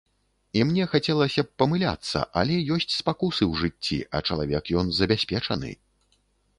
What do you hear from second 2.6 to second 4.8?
ёсць спакусы ў жыцці, а чалавек